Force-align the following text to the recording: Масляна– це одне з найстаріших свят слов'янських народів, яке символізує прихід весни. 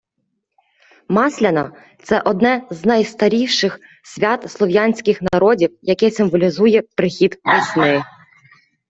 Масляна– 1.09 1.71
це 2.03 2.21
одне 2.21 2.67
з 2.69 2.85
найстаріших 2.85 3.79
свят 4.03 4.51
слов'янських 4.51 5.19
народів, 5.33 5.77
яке 5.81 6.11
символізує 6.11 6.81
прихід 6.81 7.39
весни. 7.43 8.03